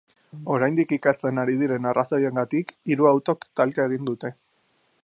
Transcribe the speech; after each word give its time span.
Oraindik 0.53 0.95
ikertzen 0.97 1.41
ari 1.43 1.57
diren 1.59 1.85
arrazoiengatik, 1.91 2.75
hiru 2.95 3.11
autok 3.13 3.47
talka 3.61 3.91
egin 3.93 4.11
dute. 4.11 4.35